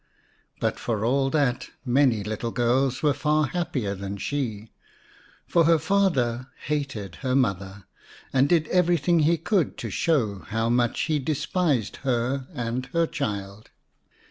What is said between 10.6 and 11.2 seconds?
much he